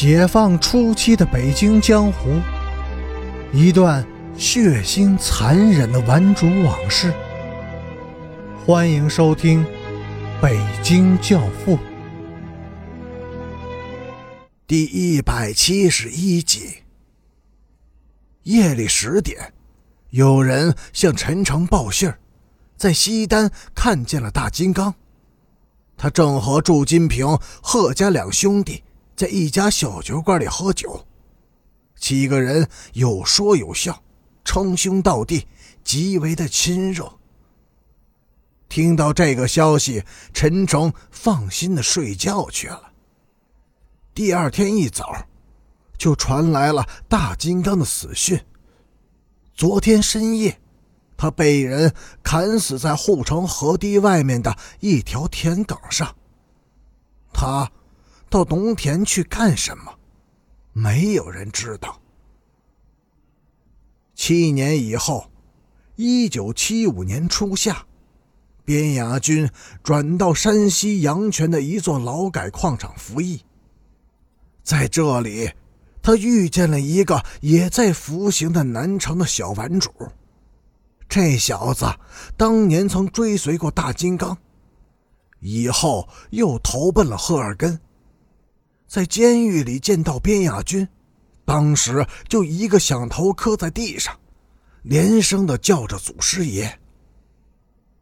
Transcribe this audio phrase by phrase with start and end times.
[0.00, 2.40] 解放初期的北京江湖，
[3.52, 7.12] 一段血腥残忍的顽主往事。
[8.64, 9.64] 欢迎收听
[10.40, 11.76] 《北京教父》
[14.68, 16.74] 第一百七十一集。
[18.44, 19.52] 夜里十点，
[20.10, 22.20] 有人向陈诚报信儿，
[22.76, 24.94] 在西单看见了大金刚。
[25.96, 27.26] 他正和祝金平、
[27.60, 28.84] 贺家两兄弟
[29.18, 31.04] 在一家小酒馆里喝酒，
[31.96, 34.00] 七个人有说有笑，
[34.44, 35.48] 称兄道弟，
[35.82, 37.18] 极为的亲热。
[38.68, 42.92] 听到这个消息，陈诚放心的睡觉去了。
[44.14, 45.26] 第二天一早，
[45.98, 48.40] 就传来了大金刚的死讯。
[49.52, 50.60] 昨天深夜。
[51.20, 56.14] 他被人砍死在护城河堤外面的一条田埂上。
[57.32, 57.68] 他
[58.30, 59.98] 到农田去干什么？
[60.72, 62.00] 没有人知道。
[64.14, 65.30] 七年以后，
[65.96, 67.86] 一九七五年初夏，
[68.64, 69.48] 边雅军
[69.82, 73.42] 转到山西阳泉的一座劳改矿场服役。
[74.62, 75.50] 在这里，
[76.02, 79.90] 他遇见了一个也在服刑的南城的小顽主。
[81.08, 81.86] 这小子
[82.36, 84.36] 当年曾追随过大金刚，
[85.40, 87.80] 以后又投奔了赫尔根。
[88.88, 90.88] 在监狱里见到边亚军，
[91.44, 94.18] 当时就一个响头磕在地上，
[94.82, 96.80] 连声的叫着祖师爷。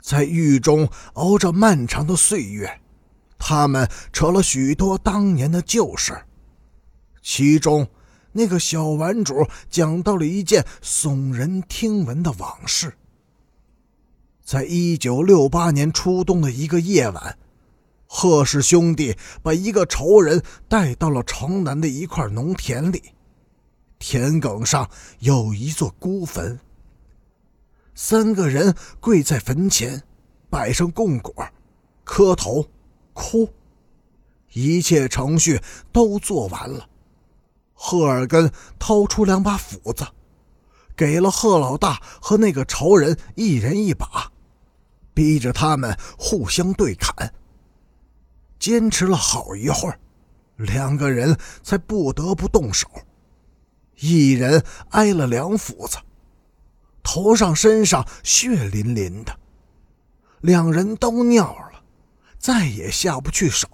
[0.00, 2.80] 在狱中熬着漫长的岁月，
[3.36, 6.16] 他们扯了许多当年的旧事，
[7.22, 7.86] 其中。
[8.30, 12.92] 那个小顽主讲到了一件耸人听闻的往事。
[14.44, 17.38] 在一九六八年初冬的一个夜晚，
[18.10, 23.12] 贺氏兄弟把一个仇人带到了城南的一块农田里，
[23.98, 26.58] 田埂上有一座孤坟。
[27.94, 30.02] 三个人跪在坟前，
[30.48, 31.34] 摆上供果，
[32.02, 32.66] 磕头，
[33.12, 33.50] 哭，
[34.52, 35.60] 一切程序
[35.92, 36.88] 都做完了。
[37.74, 40.06] 赫尔根掏出两把斧子，
[40.96, 44.32] 给了贺老大和那个仇人一人一把，
[45.12, 47.34] 逼着他们互相对砍。
[48.58, 49.98] 坚持了好一会儿，
[50.56, 52.88] 两个人才不得不动手。
[54.00, 55.98] 一人挨了两斧子，
[57.02, 59.38] 头上身上血淋淋的，
[60.40, 61.82] 两人都尿了，
[62.38, 63.68] 再也下不去手，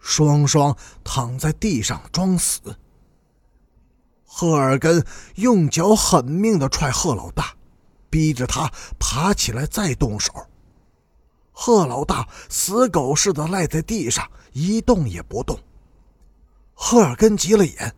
[0.00, 2.60] 双双躺在地上装死。
[4.24, 5.04] 赫尔根
[5.36, 7.54] 用脚狠命的踹贺老大，
[8.10, 10.32] 逼着他爬起来再动手。
[11.56, 15.58] 贺老大死狗似的赖在地上一动也不动。
[16.74, 17.94] 赫尔根急了眼，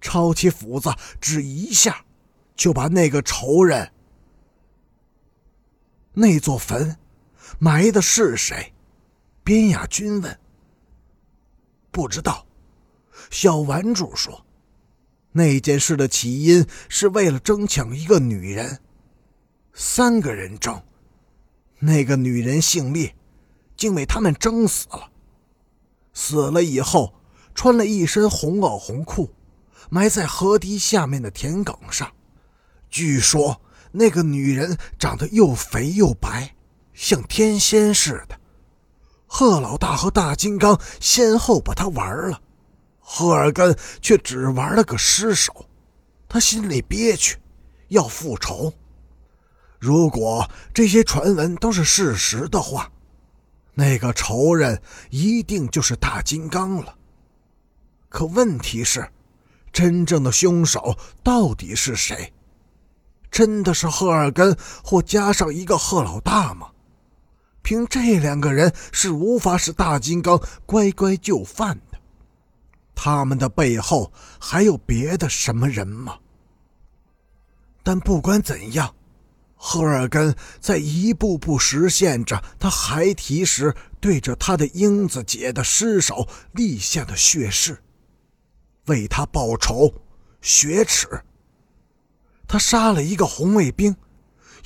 [0.00, 2.04] 抄起斧子只一下，
[2.56, 3.90] 就把那个仇人。
[6.12, 6.98] 那座坟
[7.60, 8.74] 埋的是谁？
[9.44, 10.38] 边雅君问。
[11.92, 12.44] 不知道。
[13.30, 14.44] 小顽主说。
[15.30, 18.80] 那件事的起因是为了争抢一个女人，
[19.72, 20.82] 三个人争，
[21.80, 23.14] 那个女人姓烈，
[23.76, 25.10] 竟被他们争死了。
[26.12, 27.14] 死了以后，
[27.54, 29.30] 穿了一身红袄红裤，
[29.88, 32.10] 埋在河堤下面的田埂上。
[32.90, 33.60] 据说
[33.92, 36.54] 那个女人长得又肥又白，
[36.94, 38.38] 像天仙似的。
[39.26, 42.40] 贺老大和大金刚先后把她玩了。
[42.98, 45.66] 赫尔根却只玩了个失手，
[46.28, 47.38] 他心里憋屈，
[47.88, 48.72] 要复仇。
[49.78, 52.90] 如果这些传闻都是事实的话，
[53.74, 56.96] 那个仇人一定就是大金刚了。
[58.08, 59.08] 可问题是，
[59.72, 62.32] 真正的凶手到底是谁？
[63.30, 66.68] 真的是赫尔根，或加上一个贺老大吗？
[67.62, 71.98] 凭这两个人是无法使大金刚乖乖就范的。
[72.94, 74.10] 他们的背后
[74.40, 76.18] 还有别的什么人吗？
[77.84, 78.92] 但不管怎样，
[79.60, 87.82] 赫尔根在一步步实现着他孩提时对着他的英子姐的尸首立下的血誓，
[88.86, 89.92] 为他报仇
[90.40, 91.08] 雪耻。
[92.46, 93.96] 他杀了一个红卫兵，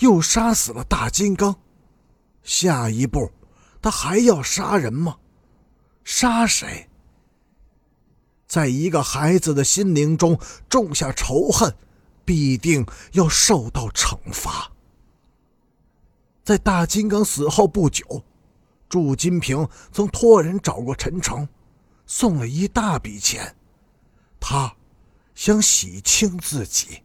[0.00, 1.56] 又杀死了大金刚，
[2.42, 3.32] 下一步
[3.80, 5.16] 他还要杀人吗？
[6.04, 6.88] 杀谁？
[8.46, 10.38] 在一个孩子的心灵中
[10.68, 11.74] 种下仇恨，
[12.26, 14.70] 必定要受到惩罚。
[16.42, 18.24] 在大金刚死后不久，
[18.88, 21.48] 祝金平曾托人找过陈诚，
[22.06, 23.54] 送了一大笔钱，
[24.40, 24.74] 他
[25.34, 27.02] 想洗清自己。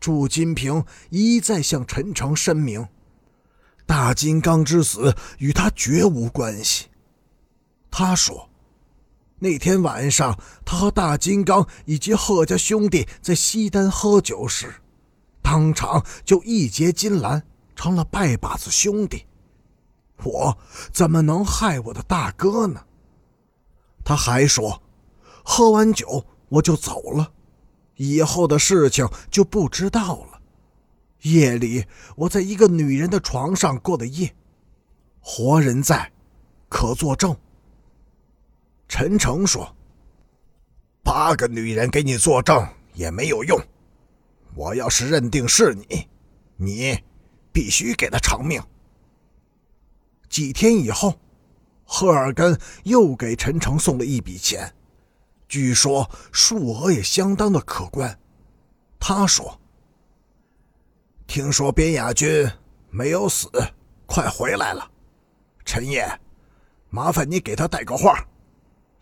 [0.00, 2.88] 祝金平一再向陈诚申明，
[3.86, 6.86] 大金刚之死与他绝无关系。
[7.90, 8.48] 他说，
[9.38, 14.74] 那天晚上他和大金刚以及贺家兄弟在西单喝酒时，
[15.42, 17.42] 当场就义结金兰，
[17.80, 19.24] 成了拜把子兄弟。
[20.22, 20.58] 我
[20.92, 22.84] 怎么能害我的大哥呢？
[24.04, 24.82] 他还说，
[25.42, 27.32] 喝完酒我就走了。
[27.96, 30.42] 以后的事情就不知道了。
[31.22, 31.86] 夜里
[32.16, 34.30] 我在一个女人的床上过的夜，
[35.18, 36.12] 活人在，
[36.68, 37.34] 可作证。
[38.88, 39.74] 陈诚说
[41.02, 42.62] ：“八个女人给你作证
[42.92, 43.58] 也没有用，
[44.54, 46.06] 我要是认定是你，
[46.56, 47.02] 你
[47.52, 48.62] 必须给他偿命。”
[50.28, 51.18] 几天以后，
[51.84, 54.72] 赫尔根又给陈诚送了一笔钱。
[55.48, 58.16] 据说数额也相当的可观。
[59.00, 59.60] 他说
[61.26, 62.48] ：“听说边雅君
[62.90, 63.50] 没有死，
[64.06, 64.88] 快回来了。
[65.64, 66.06] 陈爷，
[66.90, 68.24] 麻烦你给他带个话：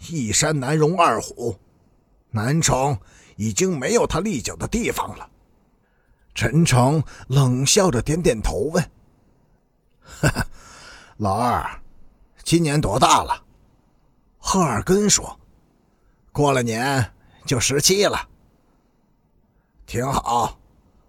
[0.09, 1.59] 一山难容二虎，
[2.31, 2.99] 南城
[3.37, 5.31] 已经没有他立脚的地方了。”
[6.39, 8.81] 陈诚冷笑着点点头，问
[10.01, 10.47] ：“哈 哈
[11.17, 11.69] 老二，
[12.45, 13.43] 今年多大了？”
[14.39, 15.37] 赫尔根说。
[16.31, 17.13] 过了年
[17.45, 18.17] 就十七了，
[19.85, 20.57] 挺好，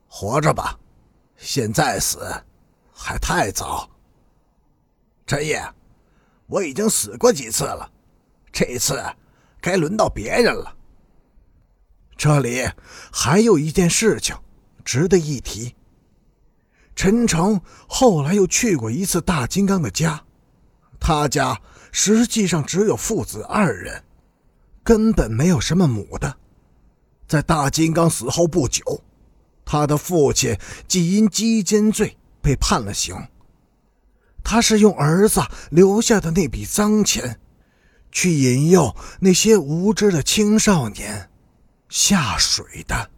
[0.08, 0.76] 活着吧。
[1.38, 2.20] 现在死
[2.92, 3.88] 还太早。
[5.28, 5.64] 陈爷，
[6.48, 7.88] 我已经死过几次了，
[8.52, 9.00] 这次
[9.62, 10.76] 该轮到别人了。
[12.18, 12.68] 这里
[13.14, 14.36] 还有一件事情
[14.90, 15.76] 值得一提。
[16.96, 20.24] 陈诚后来又去过一次大金刚的家，
[21.00, 24.04] 他家实际上只有父子二人。
[24.84, 26.36] 根本没有什么母的，
[27.28, 29.04] 在大金刚死后不久，
[29.64, 30.58] 他的父亲
[30.88, 33.16] 即因鸡奸罪被判了刑。
[34.44, 35.40] 他是用儿子
[35.70, 37.40] 留下的那笔脏钱，
[38.12, 41.30] 去引诱那些无知的青少年
[41.90, 43.12] 下水的。